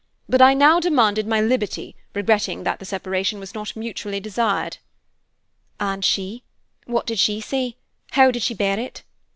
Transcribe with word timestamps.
But 0.27 0.39
now 0.55 0.77
I 0.77 0.79
demanded 0.79 1.27
my 1.27 1.41
liberty, 1.41 1.95
regretting 2.15 2.63
that 2.63 2.79
the 2.79 2.85
separation 2.85 3.39
was 3.39 3.53
not 3.53 3.75
mutually 3.75 4.19
desired." 4.19 4.77
"And 5.79 6.03
she 6.03 6.41
what 6.87 7.05
did 7.05 7.19
she 7.19 7.39
say? 7.39 7.75
How 8.13 8.31
did 8.31 8.41
she 8.41 8.55
bear 8.55 8.79
it?" 8.79 9.03